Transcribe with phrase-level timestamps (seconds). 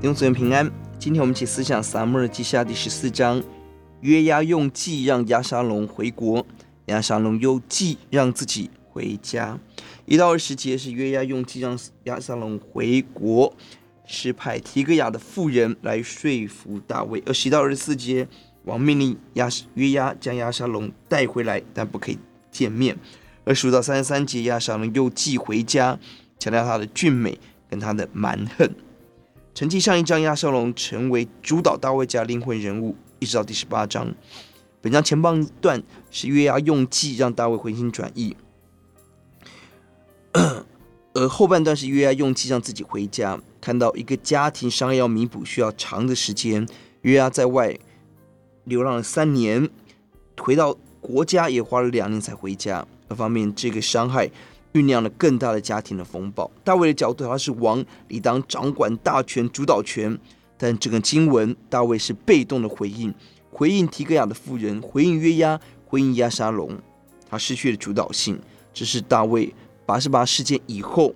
[0.00, 0.72] 弟兄姊妹平安。
[0.98, 3.42] 今天我们一起思想撒母耳记下第十四章。
[4.00, 6.46] 约押用计让押沙龙回国，
[6.86, 9.58] 押沙龙又计让自己回家。
[10.06, 13.54] 一到二十节是约押用计让押沙龙回国，
[14.06, 17.22] 是派提格亚的妇人来说服大卫。
[17.26, 18.26] 二十一到二十四节，
[18.64, 22.18] 王命令押约押将押沙龙带回来，但不可以
[22.50, 22.96] 见面。
[23.44, 25.98] 二十五到三十三节，押沙龙又计回家，
[26.38, 28.66] 强调他的俊美跟他的蛮横。
[29.52, 34.14] 承继上一章，押沙龙成为主导大卫家灵魂人物，一直到第十八章。
[34.80, 38.34] 本章前半段是约押用计让大卫回心转意，
[41.12, 43.38] 而后半段是约押用计让自己回家。
[43.60, 46.66] 看到一个家庭伤害要弥补需要长的时间，
[47.02, 47.76] 约押在外
[48.64, 49.68] 流浪了三年，
[50.38, 52.86] 回到国家也花了两年才回家。
[53.10, 54.30] 一方面，这个伤害。
[54.72, 56.50] 酝酿了更大的家庭的风暴。
[56.62, 60.18] 大卫的角度，他是王，理当掌管大权、主导权。
[60.56, 63.14] 但这个经文，大卫是被动的回应，
[63.50, 66.78] 回应提格亚的妇人，回应约押，回应押沙龙，
[67.28, 68.38] 他失去了主导性。
[68.74, 69.54] 这是大卫
[69.86, 71.14] 拔示巴事件以后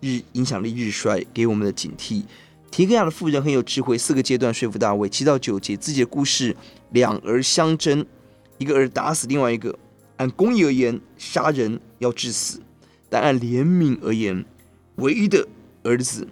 [0.00, 2.24] 日影响力日衰给我们的警惕。
[2.70, 5.08] 提格亚的妇人很有智慧，四个阶段说服大卫。
[5.08, 6.56] 七到九节自己的故事，
[6.92, 8.06] 两儿相争，
[8.56, 9.78] 一个儿打死另外一个。
[10.16, 12.60] 按公义而言，杀人要致死。
[13.10, 14.44] 但按怜悯而言，
[14.94, 15.46] 唯一的
[15.82, 16.26] 儿子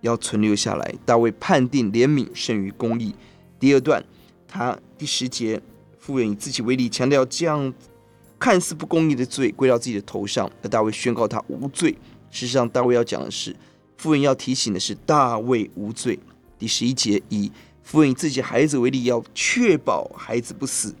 [0.00, 0.94] 要存留下来。
[1.04, 3.14] 大卫判定怜悯胜于公义。
[3.60, 4.02] 第二段，
[4.48, 5.60] 他第十节，
[5.98, 7.72] 妇人以自己为例，强调这样
[8.38, 11.92] 看似不公义的罪归到自己的头上，而大卫宣告他无罪。
[12.30, 13.54] 事实上，大卫要讲的是，
[13.98, 16.18] 妇人要提醒的是大卫无罪。
[16.58, 20.94] 第十一节，以妇人以自己孩子为例，要确保孩子不死。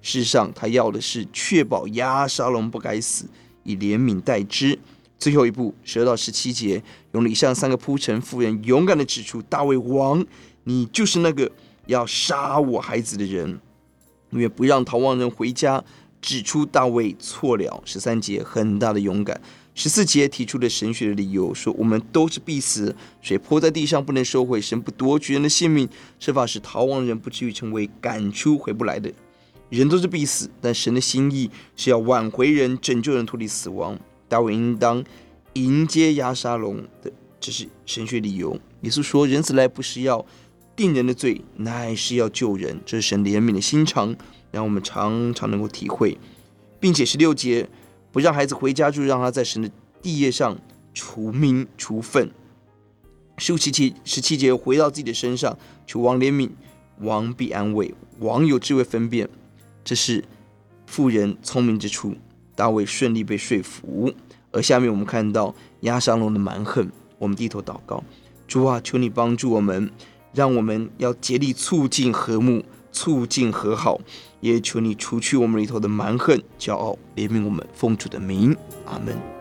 [0.00, 3.26] 事实上，他要的是确保押沙龙不该死。
[3.66, 4.78] 以怜悯代之。
[5.18, 10.24] 最后一步，十二到十七节，用以上三个铺陈，妇人勇敢地指出：大卫王，
[10.64, 11.50] 你就是那个
[11.86, 13.58] 要杀我孩子的人，
[14.30, 15.82] 因为不让逃亡人回家，
[16.20, 17.82] 指出大卫错了。
[17.86, 19.40] 十三节，很大的勇敢。
[19.74, 25.88] 十四节提出了神学的理由，说我们都是必死，水泼在地上不能收回，神不夺取人的性命，
[26.18, 29.12] 设法使逃亡人不至于成为赶出回不来的。
[29.68, 33.98] 人都是必死，但神的心意是要挽回人，拯救人脱离死亡。
[34.28, 35.04] 大卫应当
[35.54, 38.58] 迎接押沙龙的，这是神学理由。
[38.82, 40.24] 耶稣说：“人死来不是要
[40.76, 44.14] 定人的罪，乃是要救人。”这是神怜悯的心肠，
[44.52, 46.16] 让我们常常能够体会，
[46.78, 47.68] 并且十六节
[48.12, 50.56] 不让孩子回家住，让他在神的地业上
[50.94, 52.30] 除名除粪。
[53.38, 56.50] 十五七七十七节回到自己的身上，求王怜悯，
[57.00, 57.92] 王必安慰。
[58.20, 59.28] 王有智慧分辨。
[59.86, 60.24] 这是
[60.84, 62.16] 妇人聪明之处，
[62.56, 64.12] 大卫顺利被说服。
[64.50, 68.02] 而下面我们看到押沙龙的蛮横，我们低头祷告：
[68.48, 69.88] 主啊，求你帮助我们，
[70.34, 74.00] 让我们要竭力促进和睦、促进和好，
[74.40, 79.35] 也求你除去我们里头的蛮横、骄傲，怜悯我们，奉主的名，阿门。